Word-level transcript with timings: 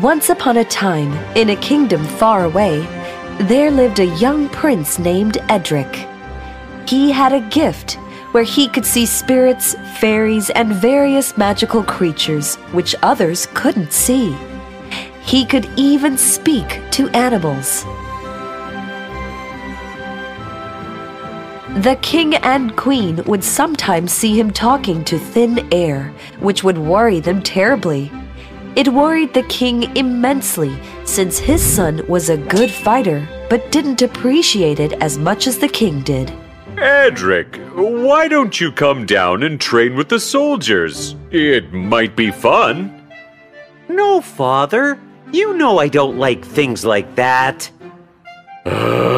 Once 0.00 0.30
upon 0.30 0.56
a 0.56 0.64
time, 0.64 1.12
in 1.36 1.50
a 1.50 1.56
kingdom 1.56 2.02
far 2.02 2.44
away, 2.44 2.80
there 3.40 3.70
lived 3.70 3.98
a 3.98 4.06
young 4.16 4.48
prince 4.48 4.98
named 4.98 5.36
Edric. 5.50 6.08
He 6.88 7.12
had 7.12 7.34
a 7.34 7.46
gift 7.50 7.98
where 8.30 8.42
he 8.42 8.68
could 8.68 8.86
see 8.86 9.04
spirits, 9.04 9.74
fairies, 10.00 10.48
and 10.48 10.72
various 10.72 11.36
magical 11.36 11.82
creatures 11.82 12.56
which 12.72 12.94
others 13.02 13.46
couldn't 13.52 13.92
see. 13.92 14.34
He 15.26 15.44
could 15.44 15.68
even 15.76 16.16
speak 16.16 16.80
to 16.92 17.10
animals. 17.10 17.84
The 21.82 21.98
king 22.00 22.36
and 22.36 22.74
queen 22.76 23.22
would 23.24 23.44
sometimes 23.44 24.10
see 24.10 24.40
him 24.40 24.52
talking 24.52 25.04
to 25.04 25.18
thin 25.18 25.68
air, 25.70 26.14
which 26.40 26.64
would 26.64 26.78
worry 26.78 27.20
them 27.20 27.42
terribly. 27.42 28.10
It 28.74 28.88
worried 28.88 29.34
the 29.34 29.42
king 29.44 29.94
immensely 29.96 30.74
since 31.04 31.38
his 31.38 31.62
son 31.62 32.02
was 32.08 32.30
a 32.30 32.38
good 32.38 32.70
fighter 32.70 33.28
but 33.50 33.70
didn't 33.70 34.00
appreciate 34.00 34.80
it 34.80 34.94
as 34.94 35.18
much 35.18 35.46
as 35.46 35.58
the 35.58 35.68
king 35.68 36.00
did. 36.00 36.32
Edric, 36.78 37.56
why 37.74 38.28
don't 38.28 38.58
you 38.58 38.72
come 38.72 39.04
down 39.04 39.42
and 39.42 39.60
train 39.60 39.94
with 39.94 40.08
the 40.08 40.18
soldiers? 40.18 41.14
It 41.30 41.70
might 41.72 42.16
be 42.16 42.30
fun. 42.30 43.06
No, 43.90 44.22
father. 44.22 44.98
You 45.32 45.54
know 45.54 45.78
I 45.78 45.88
don't 45.88 46.16
like 46.16 46.42
things 46.44 46.82
like 46.84 47.14
that. 47.16 47.70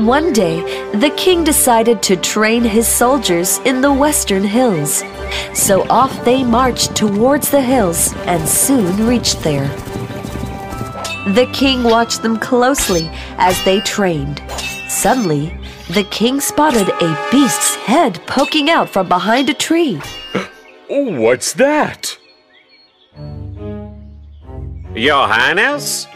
One 0.00 0.32
day, 0.32 0.62
the 0.92 1.10
king 1.10 1.44
decided 1.44 2.02
to 2.04 2.16
train 2.16 2.64
his 2.64 2.88
soldiers 2.88 3.58
in 3.66 3.82
the 3.82 3.92
western 3.92 4.42
hills. 4.42 5.04
So 5.52 5.86
off 5.90 6.24
they 6.24 6.42
marched 6.42 6.96
towards 6.96 7.50
the 7.50 7.60
hills 7.60 8.14
and 8.24 8.48
soon 8.48 9.06
reached 9.06 9.42
there. 9.42 9.68
The 11.34 11.46
king 11.52 11.82
watched 11.82 12.22
them 12.22 12.38
closely 12.38 13.10
as 13.36 13.62
they 13.66 13.80
trained. 13.80 14.42
Suddenly, 14.88 15.52
the 15.90 16.04
king 16.04 16.40
spotted 16.40 16.88
a 16.88 17.28
beast's 17.30 17.74
head 17.74 18.22
poking 18.26 18.70
out 18.70 18.88
from 18.88 19.06
behind 19.06 19.50
a 19.50 19.54
tree. 19.54 20.00
What's 20.88 21.52
that? 21.52 22.16
Johannes? 24.94 26.06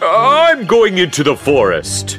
I'm 0.00 0.66
going 0.66 0.96
into 0.96 1.22
the 1.22 1.36
forest. 1.36 2.18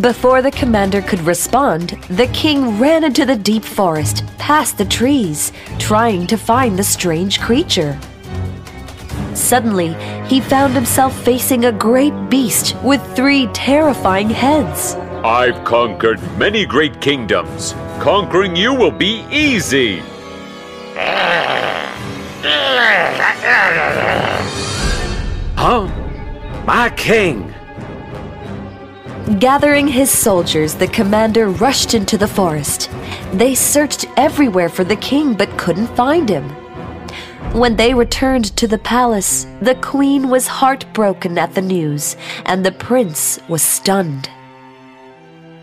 Before 0.00 0.42
the 0.42 0.50
commander 0.50 1.00
could 1.00 1.20
respond, 1.20 1.90
the 2.10 2.26
king 2.34 2.78
ran 2.78 3.02
into 3.02 3.24
the 3.24 3.36
deep 3.36 3.64
forest, 3.64 4.24
past 4.36 4.76
the 4.76 4.84
trees, 4.84 5.52
trying 5.78 6.26
to 6.26 6.36
find 6.36 6.78
the 6.78 6.84
strange 6.84 7.40
creature. 7.40 7.98
Suddenly, 9.32 9.94
he 10.26 10.40
found 10.40 10.74
himself 10.74 11.18
facing 11.24 11.64
a 11.64 11.72
great 11.72 12.12
beast 12.28 12.76
with 12.82 13.00
three 13.16 13.46
terrifying 13.54 14.28
heads. 14.28 14.96
I've 15.24 15.64
conquered 15.64 16.20
many 16.36 16.66
great 16.66 17.00
kingdoms. 17.00 17.72
Conquering 17.98 18.54
you 18.54 18.74
will 18.74 18.90
be 18.90 19.24
easy. 19.30 20.02
Huh? 25.56 25.86
My 26.66 26.90
king! 26.90 27.54
Gathering 29.26 29.88
his 29.88 30.08
soldiers, 30.08 30.74
the 30.74 30.86
commander 30.86 31.48
rushed 31.48 31.94
into 31.94 32.16
the 32.16 32.28
forest. 32.28 32.88
They 33.32 33.56
searched 33.56 34.06
everywhere 34.16 34.68
for 34.68 34.84
the 34.84 34.94
king 34.94 35.34
but 35.34 35.58
couldn't 35.58 35.88
find 35.96 36.28
him. 36.28 36.48
When 37.52 37.74
they 37.74 37.92
returned 37.92 38.56
to 38.56 38.68
the 38.68 38.78
palace, 38.78 39.44
the 39.60 39.74
queen 39.74 40.28
was 40.28 40.46
heartbroken 40.46 41.38
at 41.38 41.56
the 41.56 41.60
news, 41.60 42.16
and 42.44 42.64
the 42.64 42.70
prince 42.70 43.40
was 43.48 43.62
stunned. 43.62 44.30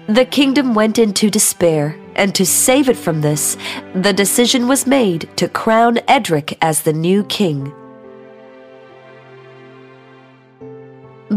The 0.08 0.26
kingdom 0.26 0.76
went 0.76 1.00
into 1.00 1.30
despair, 1.30 1.98
and 2.18 2.36
to 2.36 2.46
save 2.46 2.90
it 2.90 2.98
from 2.98 3.22
this, 3.22 3.56
the 3.96 4.12
decision 4.12 4.68
was 4.68 4.86
made 4.86 5.30
to 5.38 5.48
crown 5.48 6.00
Edric 6.10 6.58
as 6.62 6.82
the 6.82 6.94
new 6.94 7.24
king. 7.24 7.74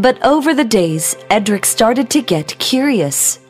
But 0.07 0.23
over 0.23 0.55
the 0.55 0.65
days, 0.65 1.17
Edric 1.31 1.67
started 1.67 2.11
to 2.11 2.23
get 2.23 2.57
curious. 2.61 3.41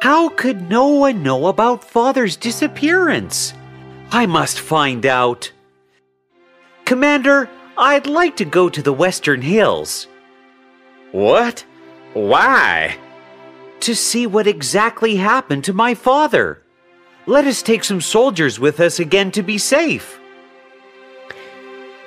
How 0.00 0.30
could 0.30 0.70
no 0.70 0.88
one 0.88 1.22
know 1.22 1.48
about 1.48 1.84
father's 1.84 2.34
disappearance? 2.34 3.52
I 4.10 4.24
must 4.24 4.58
find 4.58 5.04
out. 5.04 5.52
Commander, 6.86 7.50
I'd 7.76 8.06
like 8.06 8.38
to 8.38 8.46
go 8.46 8.70
to 8.70 8.80
the 8.80 8.94
Western 8.94 9.42
Hills. 9.42 10.06
What? 11.10 11.62
Why? 12.14 12.96
To 13.80 13.94
see 13.94 14.26
what 14.26 14.46
exactly 14.46 15.16
happened 15.16 15.64
to 15.64 15.74
my 15.74 15.92
father. 15.92 16.62
Let 17.26 17.44
us 17.44 17.60
take 17.60 17.84
some 17.84 18.00
soldiers 18.00 18.58
with 18.58 18.80
us 18.80 18.98
again 18.98 19.30
to 19.32 19.42
be 19.42 19.58
safe. 19.58 20.18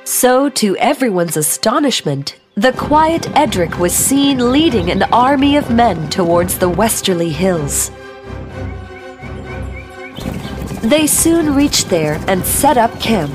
So, 0.06 0.50
to 0.50 0.76
everyone's 0.78 1.38
astonishment, 1.38 2.38
the 2.56 2.72
quiet 2.72 3.28
Edric 3.36 3.80
was 3.80 3.94
seen 3.94 4.52
leading 4.52 4.90
an 4.90 5.04
army 5.12 5.58
of 5.58 5.70
men 5.70 6.10
towards 6.10 6.58
the 6.58 6.70
westerly 6.70 7.30
hills. 7.30 7.92
They 10.82 11.06
soon 11.06 11.54
reached 11.54 11.90
there 11.90 12.18
and 12.30 12.46
set 12.46 12.78
up 12.78 12.98
camp. 13.02 13.34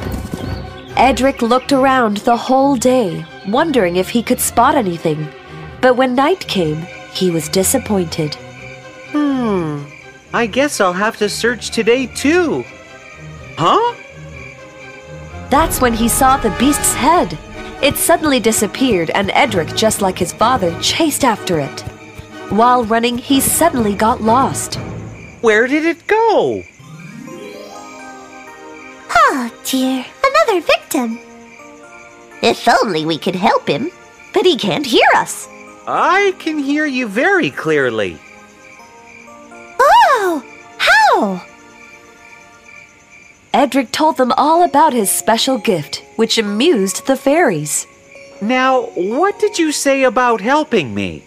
Edric 0.97 1.43
looked 1.43 1.71
around 1.71 2.19
the 2.19 2.37
whole 2.37 2.77
day, 2.77 3.27
wondering 3.47 3.97
if 3.97 4.09
he 4.09 4.23
could 4.23 4.41
spot 4.41 4.75
anything. 4.75 5.29
But 5.83 5.97
when 5.97 6.15
night 6.15 6.41
came, 6.41 6.87
he 7.13 7.31
was 7.31 7.51
disappointed. 7.51 8.35
Hmm. 9.13 9.85
I 10.33 10.47
guess 10.47 10.81
I'll 10.81 10.95
have 10.95 11.19
to 11.19 11.29
search 11.29 11.71
today 11.71 12.07
too. 12.07 12.65
Huh? 13.59 13.95
That's 15.51 15.83
when 15.83 15.93
he 15.93 16.09
saw 16.09 16.39
the 16.39 16.57
beast's 16.59 16.95
head. 16.95 17.37
It 17.83 17.97
suddenly 17.97 18.41
disappeared, 18.41 19.11
and 19.11 19.31
Edric, 19.31 19.75
just 19.75 20.03
like 20.03 20.19
his 20.19 20.33
father, 20.33 20.79
chased 20.81 21.25
after 21.25 21.59
it. 21.59 21.81
While 22.51 22.85
running, 22.85 23.17
he 23.17 23.41
suddenly 23.41 23.95
got 23.95 24.21
lost. 24.21 24.75
Where 25.41 25.67
did 25.67 25.87
it 25.87 26.07
go? 26.07 26.63
Oh 29.13 29.51
dear, 29.65 30.05
another 30.25 30.61
victim. 30.61 31.19
If 32.43 32.69
only 32.69 33.07
we 33.07 33.17
could 33.17 33.35
help 33.35 33.67
him, 33.67 33.91
but 34.35 34.45
he 34.45 34.57
can't 34.57 34.85
hear 34.85 35.09
us. 35.15 35.49
I 35.87 36.35
can 36.39 36.59
hear 36.59 36.85
you 36.85 37.09
very 37.09 37.51
clearly. 37.51 38.19
Oh, 39.81 40.45
how? 40.79 41.43
Edric 43.53 43.91
told 43.91 44.17
them 44.17 44.33
all 44.37 44.63
about 44.63 44.93
his 44.93 45.11
special 45.11 45.59
gift, 45.59 46.05
which 46.17 46.39
amused 46.39 47.07
the 47.07 47.17
fairies. 47.17 47.87
Now, 48.41 48.83
what 48.95 49.39
did 49.41 49.59
you 49.59 49.73
say 49.73 50.05
about 50.05 50.41
helping 50.41 50.95
me? 50.95 51.25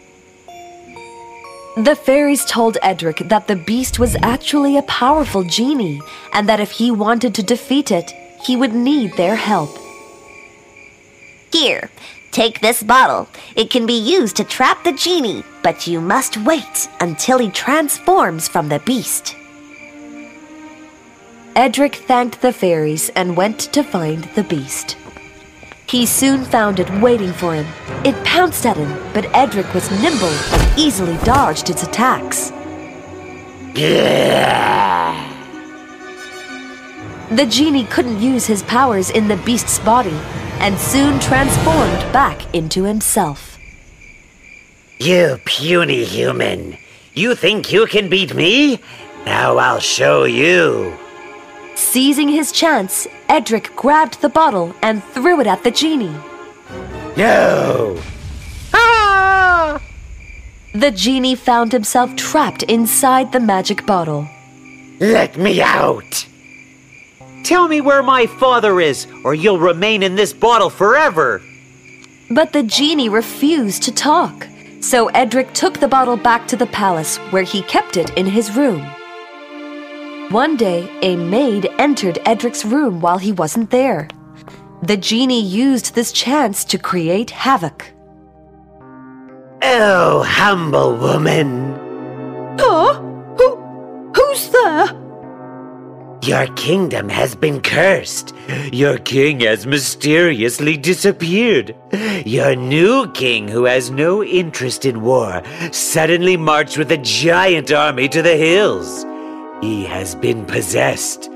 The 1.76 1.96
fairies 1.96 2.46
told 2.46 2.78
Edric 2.82 3.18
that 3.28 3.48
the 3.48 3.58
beast 3.58 4.00
was 4.00 4.16
actually 4.22 4.78
a 4.78 4.84
powerful 4.84 5.44
genie, 5.44 6.02
and 6.32 6.48
that 6.48 6.62
if 6.62 6.72
he 6.72 6.92
wanted 6.92 7.36
to 7.36 7.44
defeat 7.44 7.92
it, 7.92 8.12
he 8.46 8.56
would 8.56 8.74
need 8.74 9.14
their 9.14 9.36
help. 9.36 9.78
Here, 11.52 11.90
take 12.32 12.62
this 12.62 12.84
bottle. 12.84 13.28
It 13.56 13.70
can 13.70 13.86
be 13.86 14.00
used 14.00 14.38
to 14.38 14.44
trap 14.44 14.84
the 14.84 14.94
genie, 14.94 15.44
but 15.62 15.88
you 15.88 16.00
must 16.00 16.38
wait 16.38 16.88
until 17.00 17.38
he 17.38 17.50
transforms 17.50 18.48
from 18.48 18.70
the 18.70 18.80
beast. 18.80 19.36
Edric 21.56 21.96
thanked 21.96 22.42
the 22.42 22.52
fairies 22.52 23.10
and 23.10 23.38
went 23.38 23.60
to 23.60 23.84
find 23.84 24.24
the 24.36 24.44
beast. 24.44 24.98
He 25.88 26.08
soon 26.08 26.44
found 26.44 26.80
it 26.80 26.90
waiting 27.00 27.32
for 27.32 27.54
him. 27.54 27.68
It 28.04 28.16
pounced 28.26 28.66
at 28.66 28.76
him, 28.76 28.90
but 29.14 29.30
Edric 29.36 29.72
was 29.72 29.92
nimble 30.02 30.26
and 30.28 30.80
easily 30.80 31.16
dodged 31.24 31.70
its 31.70 31.84
attacks. 31.84 32.52
The 37.30 37.46
genie 37.48 37.86
couldn't 37.86 38.20
use 38.20 38.48
his 38.48 38.64
powers 38.64 39.12
in 39.12 39.28
the 39.28 39.38
beast's 39.38 39.78
body 39.78 40.20
and 40.60 40.76
soon 40.80 41.20
transformed 41.20 42.12
back 42.12 42.52
into 42.56 42.84
himself. 42.84 43.60
You 45.00 45.40
puny 45.46 46.04
human. 46.04 46.78
You 47.14 47.36
think 47.36 47.72
you 47.72 47.86
can 47.86 48.10
beat 48.10 48.34
me? 48.34 48.80
Now 49.26 49.58
I'll 49.58 49.80
show 49.80 50.24
you. 50.24 50.98
Seizing 51.76 52.30
his 52.30 52.52
chance, 52.52 53.08
Edric 53.30 53.76
grabbed 53.76 54.22
the 54.22 54.30
bottle 54.30 54.76
and 54.82 55.04
threw 55.04 55.40
it 55.40 55.48
at 55.48 55.64
the 55.64 55.72
genie. 55.72 56.16
No! 57.18 58.00
Ah! 58.74 59.82
The 60.74 60.92
genie 60.92 61.36
found 61.36 61.72
himself 61.72 62.16
trapped 62.16 62.64
inside 62.64 63.32
the 63.32 63.40
magic 63.40 63.86
bottle. 63.86 64.28
Let 65.00 65.38
me 65.38 65.62
out! 65.62 66.28
Tell 67.44 67.68
me 67.68 67.82
where 67.82 68.02
my 68.02 68.26
father 68.26 68.80
is, 68.80 69.06
or 69.24 69.36
you'll 69.36 69.60
remain 69.60 70.02
in 70.02 70.16
this 70.16 70.32
bottle 70.32 70.70
forever. 70.70 71.42
But 72.30 72.54
the 72.54 72.64
genie 72.64 73.10
refused 73.10 73.84
to 73.84 73.92
talk. 73.92 74.48
So 74.80 75.08
Edric 75.10 75.54
took 75.54 75.80
the 75.80 75.88
bottle 75.88 76.18
back 76.18 76.48
to 76.48 76.56
the 76.56 76.66
palace 76.68 77.18
where 77.32 77.44
he 77.44 77.62
kept 77.64 77.98
it 77.98 78.10
in 78.18 78.26
his 78.26 78.56
room. 78.56 78.86
One 80.34 80.58
day, 80.58 80.90
a 81.04 81.16
maid 81.16 81.70
entered 81.78 82.18
Edric's 82.26 82.66
room 82.66 83.02
while 83.02 83.20
he 83.20 83.32
wasn't 83.32 83.70
there. 83.70 84.08
The 84.82 84.98
genie 84.98 85.44
used 85.44 85.94
this 85.94 86.12
chance 86.12 86.66
to 86.66 86.80
create 86.80 87.30
havoc. 87.30 87.94
Oh, 89.62 90.24
humble 90.28 90.98
woman. 90.98 91.76
Huh? 92.60 93.00
Who? 93.38 94.12
Who's 94.16 94.50
there? 94.50 94.88
Your 96.24 96.48
kingdom 96.56 97.10
has 97.10 97.36
been 97.36 97.62
cursed. 97.62 98.34
Your 98.72 98.98
king 98.98 99.42
has 99.42 99.68
mysteriously 99.68 100.78
disappeared. 100.78 101.76
Your 102.26 102.56
new 102.56 103.12
king, 103.12 103.48
who 103.48 103.66
has 103.66 103.92
no 103.92 104.24
interest 104.24 104.84
in 104.84 105.04
war, 105.04 105.44
suddenly 105.72 106.38
marched 106.38 106.80
with 106.80 106.92
a 106.92 106.98
giant 106.98 107.72
army 107.72 108.10
to 108.10 108.24
the 108.24 108.36
hills. 108.36 109.06
He 109.64 109.86
has 109.86 110.14
been 110.14 110.44
possessed. 110.46 111.32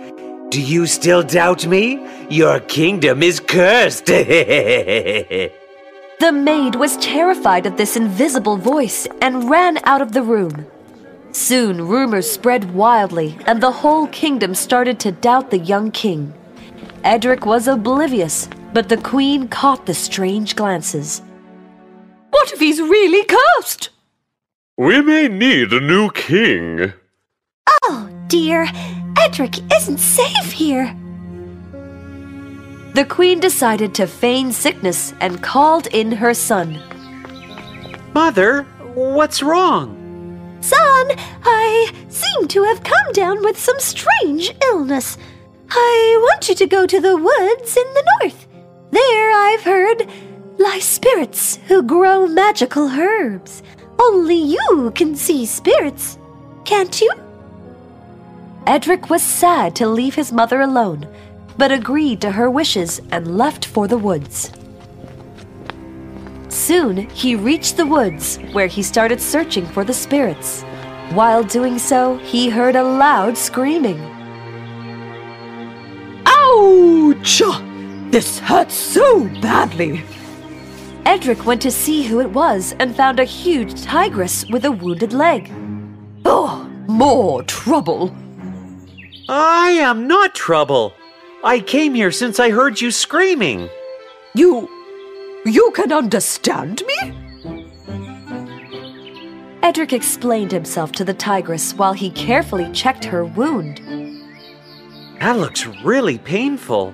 Do 0.49 0.61
you 0.61 0.85
still 0.85 1.23
doubt 1.23 1.65
me? 1.65 2.05
Your 2.29 2.59
kingdom 2.59 3.23
is 3.23 3.39
cursed. 3.39 4.05
the 4.07 5.51
maid 6.33 6.75
was 6.75 6.97
terrified 6.97 7.65
of 7.65 7.77
this 7.77 7.95
invisible 7.95 8.57
voice 8.57 9.07
and 9.21 9.49
ran 9.49 9.79
out 9.85 10.01
of 10.01 10.11
the 10.11 10.23
room. 10.23 10.67
Soon 11.31 11.87
rumors 11.87 12.29
spread 12.29 12.73
wildly, 12.73 13.37
and 13.45 13.63
the 13.63 13.71
whole 13.71 14.07
kingdom 14.07 14.53
started 14.53 14.99
to 14.99 15.13
doubt 15.13 15.49
the 15.49 15.59
young 15.59 15.89
king. 15.89 16.33
Edric 17.05 17.45
was 17.45 17.69
oblivious, 17.69 18.49
but 18.73 18.89
the 18.89 18.97
queen 18.97 19.47
caught 19.47 19.85
the 19.85 19.93
strange 19.93 20.53
glances. 20.53 21.21
What 22.31 22.51
if 22.51 22.59
he's 22.59 22.81
really 22.81 23.23
cursed? 23.23 23.87
We 24.77 25.01
may 25.01 25.29
need 25.29 25.71
a 25.71 25.79
new 25.79 26.09
king. 26.11 26.91
Oh, 27.89 28.09
dear. 28.27 28.67
Edric 29.19 29.55
isn't 29.73 29.99
safe 29.99 30.51
here. 30.51 30.95
The 32.93 33.05
queen 33.05 33.39
decided 33.39 33.93
to 33.95 34.07
feign 34.07 34.51
sickness 34.51 35.13
and 35.19 35.43
called 35.43 35.87
in 35.87 36.11
her 36.11 36.33
son. 36.33 36.81
Mother, 38.13 38.63
what's 38.95 39.43
wrong? 39.43 39.93
Son, 40.61 41.07
I 41.43 41.91
seem 42.09 42.47
to 42.47 42.63
have 42.63 42.83
come 42.83 43.11
down 43.13 43.43
with 43.43 43.59
some 43.59 43.79
strange 43.79 44.51
illness. 44.63 45.17
I 45.69 46.17
want 46.21 46.49
you 46.49 46.55
to 46.55 46.65
go 46.65 46.85
to 46.87 46.99
the 46.99 47.15
woods 47.15 47.77
in 47.77 47.93
the 47.93 48.05
north. 48.19 48.47
There, 48.91 49.31
I've 49.31 49.63
heard, 49.63 50.09
lie 50.57 50.79
spirits 50.79 51.59
who 51.67 51.83
grow 51.83 52.25
magical 52.25 52.87
herbs. 52.89 53.61
Only 53.99 54.35
you 54.35 54.91
can 54.95 55.15
see 55.15 55.45
spirits, 55.45 56.17
can't 56.65 56.99
you? 56.99 57.11
Edric 58.67 59.09
was 59.09 59.23
sad 59.23 59.77
to 59.77 59.87
leave 59.87 60.13
his 60.13 60.33
mother 60.33 60.59
alone, 60.59 61.07
but 61.57 61.71
agreed 61.71 62.19
to 62.19 62.29
her 62.29 62.51
wishes 62.51 62.99
and 63.11 63.37
left 63.37 63.63
for 63.63 63.87
the 63.87 63.97
woods. 63.97 64.51
Soon 66.49 67.09
he 67.11 67.33
reached 67.33 67.77
the 67.77 67.85
woods 67.85 68.39
where 68.51 68.67
he 68.67 68.83
started 68.83 69.21
searching 69.21 69.65
for 69.65 69.85
the 69.85 69.93
spirits. 69.93 70.63
While 71.13 71.43
doing 71.45 71.79
so, 71.79 72.17
he 72.17 72.49
heard 72.49 72.75
a 72.75 72.83
loud 72.83 73.37
screaming. 73.37 74.01
Ouch! 76.25 77.41
This 78.11 78.39
hurts 78.39 78.75
so 78.75 79.29
badly. 79.41 80.03
Edric 81.05 81.45
went 81.45 81.61
to 81.61 81.71
see 81.71 82.03
who 82.03 82.19
it 82.19 82.31
was 82.31 82.75
and 82.79 82.93
found 82.93 83.21
a 83.21 83.23
huge 83.23 83.81
tigress 83.81 84.45
with 84.47 84.65
a 84.65 84.71
wounded 84.71 85.13
leg. 85.13 85.49
Oh, 86.25 86.69
more 86.89 87.43
trouble. 87.43 88.13
I 89.29 89.71
am 89.71 90.07
not 90.07 90.33
trouble. 90.33 90.93
I 91.43 91.59
came 91.59 91.93
here 91.93 92.11
since 92.11 92.39
I 92.39 92.49
heard 92.49 92.79
you 92.79 92.91
screaming. 92.91 93.69
You. 94.33 94.69
you 95.45 95.71
can 95.71 95.91
understand 95.91 96.83
me? 96.87 97.13
Edric 99.63 99.91
explained 99.91 100.51
himself 100.51 100.93
to 100.93 101.03
the 101.03 101.13
tigress 101.13 101.73
while 101.73 101.91
he 101.91 102.09
carefully 102.11 102.71
checked 102.71 103.03
her 103.03 103.25
wound. 103.25 103.81
That 105.19 105.37
looks 105.37 105.67
really 105.83 106.19
painful. 106.19 106.93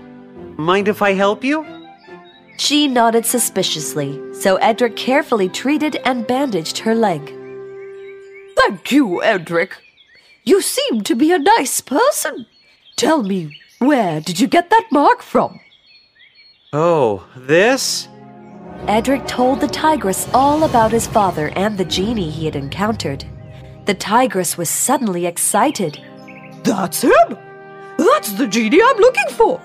Mind 0.58 0.88
if 0.88 1.04
I 1.04 1.14
help 1.14 1.44
you? 1.44 1.66
She 2.58 2.88
nodded 2.88 3.28
suspiciously, 3.28 4.20
so 4.34 4.56
Edric 4.56 4.96
carefully 4.96 5.50
treated 5.50 5.98
and 6.06 6.26
bandaged 6.26 6.80
her 6.80 6.96
leg. 6.96 7.22
Thank 8.56 8.92
you, 8.92 9.22
Edric. 9.22 9.78
You 10.46 10.62
seem 10.62 11.02
to 11.04 11.16
be 11.16 11.32
a 11.32 11.40
nice 11.40 11.80
person. 11.80 12.46
Tell 12.98 13.24
me, 13.24 13.58
where 13.80 14.20
did 14.20 14.40
you 14.40 14.48
get 14.48 14.70
that 14.70 14.88
mark 14.92 15.22
from? 15.22 15.60
Oh, 16.74 17.26
this? 17.36 18.10
Edric 18.88 19.26
told 19.26 19.62
the 19.62 19.68
tigress 19.68 20.28
all 20.34 20.66
about 20.66 20.92
his 20.92 21.08
father 21.08 21.50
and 21.56 21.78
the 21.78 21.86
genie 21.86 22.30
he 22.30 22.46
had 22.46 22.58
encountered. 22.58 23.24
The 23.86 23.94
tigress 23.94 24.58
was 24.58 24.70
suddenly 24.70 25.26
excited. 25.26 26.02
That's 26.64 27.04
him! 27.04 27.38
That's 27.98 28.34
the 28.34 28.48
genie 28.48 28.82
I'm 28.82 28.98
looking 28.98 29.30
for! 29.30 29.62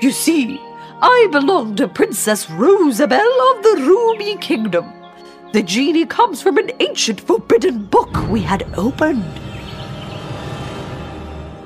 You 0.00 0.10
see, 0.10 0.58
I 1.02 1.28
belong 1.30 1.76
to 1.76 1.88
Princess 1.88 2.48
Rosabelle 2.48 3.40
of 3.50 3.62
the 3.62 3.84
Ruby 3.86 4.36
Kingdom. 4.36 4.90
The 5.52 5.62
genie 5.62 6.06
comes 6.06 6.40
from 6.40 6.56
an 6.56 6.70
ancient 6.80 7.20
forbidden 7.20 7.84
book 7.84 8.28
we 8.28 8.40
had 8.40 8.66
opened. 8.78 9.24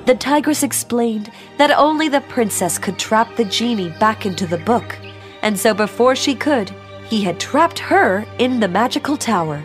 The 0.07 0.15
tigress 0.15 0.63
explained 0.63 1.33
that 1.57 1.69
only 1.69 2.07
the 2.07 2.21
princess 2.21 2.77
could 2.77 2.97
trap 2.97 3.35
the 3.35 3.43
genie 3.43 3.93
back 3.99 4.25
into 4.25 4.47
the 4.47 4.57
book, 4.57 4.97
and 5.41 5.59
so 5.59 5.73
before 5.73 6.15
she 6.15 6.33
could, 6.33 6.71
he 7.09 7.21
had 7.23 7.41
trapped 7.41 7.77
her 7.79 8.25
in 8.39 8.61
the 8.61 8.69
magical 8.69 9.17
tower. 9.17 9.61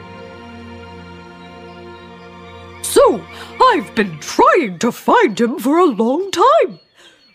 So, 2.82 3.25
I've 3.61 3.94
been 3.94 4.19
trying 4.19 4.81
to 4.81 4.91
find 4.91 5.41
him 5.41 5.61
for 5.61 5.79
a 5.79 5.84
long 5.84 6.32
time. 6.32 6.81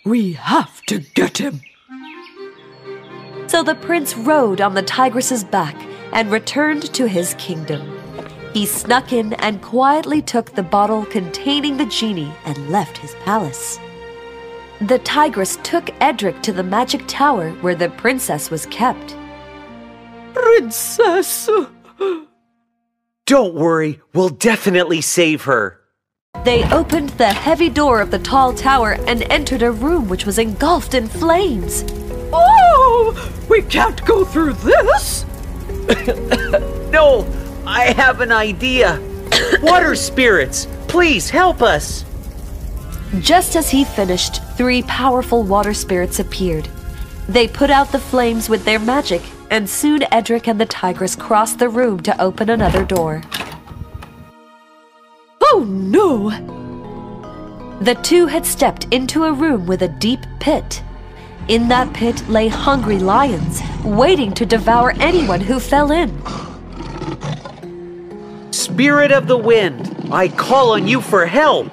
We 0.03 0.33
have 0.33 0.81
to 0.87 0.99
get 0.99 1.37
him. 1.37 1.61
So 3.47 3.63
the 3.63 3.75
prince 3.75 4.17
rode 4.17 4.59
on 4.59 4.73
the 4.73 4.83
tigress's 4.83 5.45
back 5.45 5.81
and 6.11 6.29
returned 6.29 6.93
to 6.93 7.07
his 7.07 7.35
kingdom. 7.35 7.96
He 8.53 8.65
snuck 8.65 9.13
in 9.13 9.33
and 9.33 9.61
quietly 9.61 10.21
took 10.21 10.53
the 10.53 10.63
bottle 10.63 11.05
containing 11.05 11.77
the 11.77 11.85
genie 11.85 12.33
and 12.45 12.69
left 12.69 12.97
his 12.97 13.15
palace. 13.23 13.79
The 14.81 14.99
tigress 14.99 15.57
took 15.63 15.89
Edric 16.01 16.41
to 16.43 16.53
the 16.53 16.63
magic 16.63 17.03
tower 17.07 17.51
where 17.61 17.75
the 17.75 17.89
princess 17.89 18.51
was 18.51 18.65
kept. 18.67 19.15
Princess! 20.33 21.49
Don't 23.25 23.55
worry, 23.55 23.99
we'll 24.13 24.29
definitely 24.29 25.01
save 25.01 25.43
her. 25.43 25.81
They 26.43 26.63
opened 26.71 27.09
the 27.11 27.27
heavy 27.27 27.69
door 27.69 27.99
of 27.99 28.11
the 28.11 28.19
tall 28.19 28.53
tower 28.53 28.93
and 29.07 29.23
entered 29.23 29.63
a 29.63 29.71
room 29.71 30.07
which 30.07 30.25
was 30.25 30.39
engulfed 30.39 30.93
in 30.93 31.07
flames. 31.07 31.83
Oh! 32.31 33.33
We 33.49 33.63
can't 33.63 34.03
go 34.05 34.23
through 34.23 34.53
this! 34.53 35.25
No, 36.87 37.23
I 37.69 37.91
have 37.97 38.21
an 38.21 38.31
idea. 38.31 38.97
Water 39.61 39.93
spirits, 39.93 40.69
please 40.87 41.29
help 41.29 41.61
us. 41.61 42.05
Just 43.19 43.57
as 43.57 43.69
he 43.69 43.83
finished, 43.83 44.41
three 44.55 44.83
powerful 44.83 45.43
water 45.43 45.73
spirits 45.73 46.19
appeared. 46.19 46.69
They 47.27 47.45
put 47.45 47.69
out 47.69 47.91
the 47.91 47.99
flames 47.99 48.47
with 48.47 48.63
their 48.63 48.79
magic, 48.79 49.21
and 49.51 49.69
soon 49.69 50.05
Edric 50.13 50.47
and 50.47 50.61
the 50.61 50.65
tigress 50.65 51.13
crossed 51.13 51.59
the 51.59 51.67
room 51.67 51.99
to 52.03 52.21
open 52.21 52.49
another 52.49 52.85
door. 52.85 53.21
Oh 55.41 55.65
no! 55.67 56.29
The 57.81 57.95
two 57.95 58.27
had 58.27 58.45
stepped 58.45 58.87
into 58.91 59.25
a 59.25 59.33
room 59.33 59.65
with 59.65 59.81
a 59.81 59.89
deep 59.89 60.21
pit. 60.39 60.81
In 61.49 61.67
that 61.67 61.93
pit 61.93 62.29
lay 62.29 62.47
hungry 62.47 62.99
lions, 62.99 63.61
waiting 63.83 64.33
to 64.35 64.45
devour 64.45 64.91
anyone 65.01 65.41
who 65.41 65.59
fell 65.59 65.91
in. 65.91 66.17
Spirit 68.77 69.11
of 69.11 69.25
the 69.25 69.35
wind, 69.35 70.07
I 70.11 70.27
call 70.27 70.73
on 70.73 70.87
you 70.87 71.01
for 71.01 71.25
help. 71.25 71.71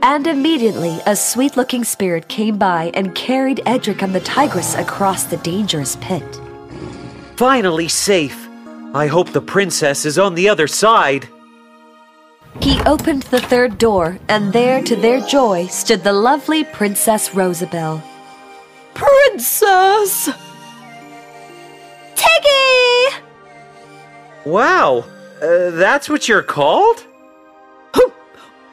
And 0.00 0.26
immediately 0.26 0.98
a 1.04 1.14
sweet 1.14 1.58
looking 1.58 1.84
spirit 1.84 2.26
came 2.28 2.56
by 2.56 2.90
and 2.94 3.14
carried 3.14 3.60
Edric 3.66 4.00
and 4.00 4.14
the 4.14 4.20
tigress 4.20 4.74
across 4.76 5.24
the 5.24 5.36
dangerous 5.36 5.98
pit. 6.00 6.40
Finally 7.36 7.88
safe. 7.88 8.48
I 8.94 9.06
hope 9.06 9.28
the 9.28 9.42
princess 9.42 10.06
is 10.06 10.18
on 10.18 10.36
the 10.36 10.48
other 10.48 10.66
side. 10.66 11.28
He 12.62 12.80
opened 12.86 13.24
the 13.24 13.40
third 13.42 13.76
door, 13.76 14.18
and 14.30 14.54
there, 14.54 14.80
to 14.84 14.96
their 14.96 15.20
joy, 15.20 15.66
stood 15.66 16.02
the 16.02 16.14
lovely 16.14 16.64
Princess 16.64 17.34
Rosabelle. 17.34 18.02
Princess! 18.94 20.30
Tiggy! 22.14 23.33
Wow, 24.44 25.04
uh, 25.42 25.70
that's 25.70 26.08
what 26.08 26.28
you're 26.28 26.42
called? 26.42 27.06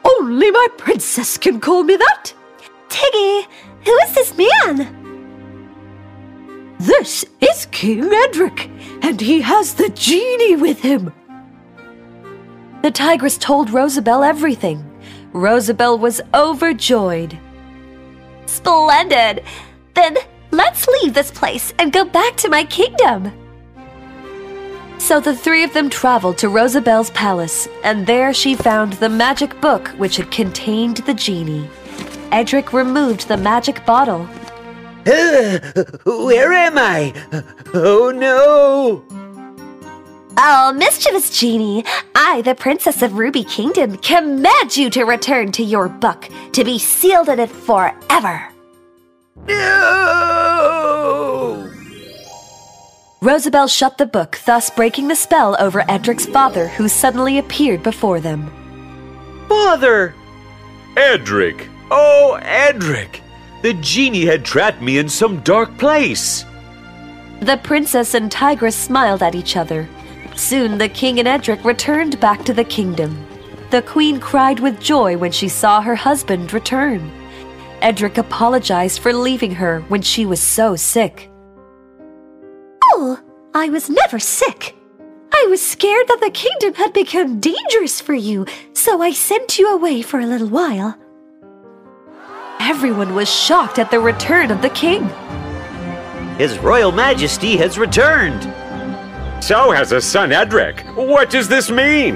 Only 0.04 0.50
my 0.50 0.68
princess 0.76 1.38
can 1.38 1.60
call 1.60 1.82
me 1.84 1.96
that. 1.96 2.32
Tiggy, 2.88 3.46
who 3.84 3.98
is 3.98 4.14
this 4.14 4.36
man? 4.36 4.98
This 6.78 7.24
is 7.40 7.66
King 7.66 8.12
Edric, 8.12 8.68
and 9.02 9.20
he 9.20 9.40
has 9.40 9.74
the 9.74 9.88
genie 9.90 10.56
with 10.56 10.80
him. 10.80 11.12
The 12.82 12.90
tigress 12.90 13.38
told 13.38 13.70
Rosabelle 13.70 14.24
everything. 14.24 14.84
Rosabelle 15.32 15.98
was 15.98 16.20
overjoyed. 16.34 17.38
Splendid! 18.46 19.44
Then 19.94 20.18
let's 20.50 20.86
leave 20.86 21.14
this 21.14 21.30
place 21.30 21.72
and 21.78 21.92
go 21.92 22.04
back 22.04 22.36
to 22.38 22.48
my 22.48 22.64
kingdom. 22.64 23.32
So 25.12 25.20
the 25.20 25.36
three 25.36 25.62
of 25.62 25.74
them 25.74 25.90
traveled 25.90 26.38
to 26.38 26.48
Rosabelle's 26.48 27.10
palace, 27.10 27.68
and 27.84 28.06
there 28.06 28.32
she 28.32 28.54
found 28.54 28.94
the 28.94 29.10
magic 29.10 29.60
book 29.60 29.88
which 29.98 30.16
had 30.16 30.30
contained 30.30 30.96
the 31.04 31.12
genie. 31.12 31.68
Edric 32.30 32.72
removed 32.72 33.28
the 33.28 33.36
magic 33.36 33.84
bottle. 33.84 34.26
Uh, 35.04 35.58
where 36.06 36.54
am 36.54 36.78
I? 36.78 37.12
Oh 37.74 38.10
no! 38.10 39.04
Oh, 40.38 40.72
mischievous 40.72 41.38
genie, 41.38 41.84
I, 42.14 42.40
the 42.40 42.54
Princess 42.54 43.02
of 43.02 43.18
Ruby 43.18 43.44
Kingdom, 43.44 43.98
command 43.98 44.74
you 44.74 44.88
to 44.88 45.04
return 45.04 45.52
to 45.52 45.62
your 45.62 45.90
book 45.90 46.26
to 46.52 46.64
be 46.64 46.78
sealed 46.78 47.28
in 47.28 47.38
it 47.38 47.50
forever. 47.50 48.48
No! 49.46 50.41
Rosabelle 53.22 53.68
shut 53.68 53.98
the 53.98 54.06
book, 54.06 54.40
thus 54.46 54.68
breaking 54.68 55.06
the 55.06 55.14
spell 55.14 55.54
over 55.60 55.84
Edric's 55.88 56.26
father, 56.26 56.66
who 56.66 56.88
suddenly 56.88 57.38
appeared 57.38 57.80
before 57.84 58.18
them. 58.18 58.50
Father! 59.48 60.12
Edric! 60.96 61.68
Oh, 61.92 62.36
Edric! 62.42 63.22
The 63.62 63.74
genie 63.74 64.26
had 64.26 64.44
trapped 64.44 64.82
me 64.82 64.98
in 64.98 65.08
some 65.08 65.38
dark 65.42 65.78
place. 65.78 66.44
The 67.38 67.60
princess 67.62 68.14
and 68.14 68.30
tigress 68.30 68.74
smiled 68.74 69.22
at 69.22 69.36
each 69.36 69.56
other. 69.56 69.88
Soon 70.34 70.78
the 70.78 70.88
king 70.88 71.20
and 71.20 71.28
Edric 71.28 71.64
returned 71.64 72.18
back 72.18 72.44
to 72.46 72.52
the 72.52 72.64
kingdom. 72.64 73.24
The 73.70 73.82
queen 73.82 74.18
cried 74.18 74.58
with 74.58 74.80
joy 74.80 75.16
when 75.16 75.30
she 75.30 75.48
saw 75.48 75.80
her 75.80 75.94
husband 75.94 76.52
return. 76.52 77.12
Edric 77.82 78.18
apologized 78.18 78.98
for 78.98 79.12
leaving 79.12 79.54
her 79.54 79.82
when 79.82 80.02
she 80.02 80.26
was 80.26 80.40
so 80.40 80.74
sick. 80.74 81.31
I 83.54 83.68
was 83.68 83.90
never 83.90 84.18
sick. 84.18 84.74
I 85.30 85.46
was 85.50 85.60
scared 85.60 86.08
that 86.08 86.20
the 86.20 86.30
kingdom 86.30 86.74
had 86.74 86.94
become 86.94 87.38
dangerous 87.38 88.00
for 88.00 88.14
you, 88.14 88.46
so 88.72 89.02
I 89.02 89.12
sent 89.12 89.58
you 89.58 89.74
away 89.74 90.00
for 90.00 90.20
a 90.20 90.26
little 90.26 90.48
while. 90.48 90.96
Everyone 92.60 93.14
was 93.14 93.30
shocked 93.30 93.78
at 93.78 93.90
the 93.90 94.00
return 94.00 94.50
of 94.50 94.62
the 94.62 94.70
king. 94.70 95.06
His 96.38 96.58
Royal 96.58 96.92
Majesty 96.92 97.58
has 97.58 97.76
returned. 97.76 98.42
So 99.44 99.70
has 99.70 99.90
his 99.90 100.04
son 100.06 100.32
Edric. 100.32 100.80
What 100.94 101.28
does 101.28 101.48
this 101.48 101.70
mean? 101.70 102.14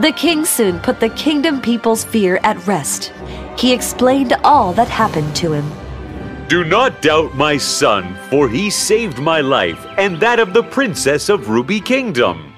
The 0.00 0.12
king 0.14 0.44
soon 0.44 0.80
put 0.80 1.00
the 1.00 1.08
kingdom 1.10 1.62
people's 1.62 2.04
fear 2.04 2.40
at 2.42 2.66
rest. 2.66 3.12
He 3.56 3.72
explained 3.72 4.34
all 4.44 4.74
that 4.74 4.88
happened 4.88 5.34
to 5.36 5.52
him. 5.52 5.87
Do 6.48 6.64
not 6.64 7.02
doubt 7.02 7.34
my 7.34 7.58
son, 7.58 8.16
for 8.30 8.48
he 8.48 8.70
saved 8.70 9.18
my 9.18 9.42
life 9.42 9.84
and 9.98 10.18
that 10.20 10.40
of 10.40 10.54
the 10.54 10.62
princess 10.62 11.28
of 11.28 11.50
Ruby 11.50 11.78
Kingdom. 11.78 12.54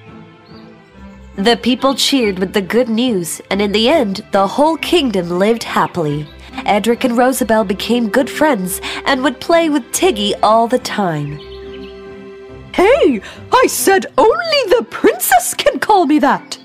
The 1.35 1.57
people 1.57 1.97
cheered 1.97 2.39
with 2.39 2.53
the 2.53 2.63
good 2.63 2.89
news, 2.89 3.41
and 3.51 3.61
in 3.61 3.73
the 3.73 3.89
end, 3.89 4.25
the 4.31 4.47
whole 4.47 4.77
kingdom 4.77 5.29
lived 5.29 5.65
happily. 5.65 6.29
Edric 6.67 7.03
and 7.03 7.17
Rosabelle 7.17 7.65
became 7.65 8.09
good 8.09 8.31
friends 8.31 8.81
and 9.07 9.25
would 9.25 9.41
play 9.41 9.69
with 9.69 9.91
Tiggy 9.91 10.37
all 10.41 10.69
the 10.69 10.79
time. 10.79 11.39
Hey, 12.73 13.21
I 13.53 13.67
said 13.67 14.07
only 14.17 14.63
the 14.69 14.87
princess 14.89 15.53
can 15.55 15.81
call 15.81 16.07
me 16.07 16.21
that. 16.21 16.57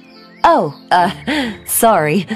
Oh, 0.44 0.79
uh, 0.91 1.10
sorry. 1.65 2.27